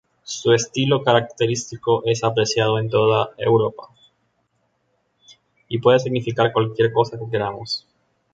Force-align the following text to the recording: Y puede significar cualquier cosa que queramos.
Y 5.69 5.77
puede 5.77 5.99
significar 5.99 6.51
cualquier 6.53 6.91
cosa 6.91 7.19
que 7.19 7.29
queramos. 7.29 7.87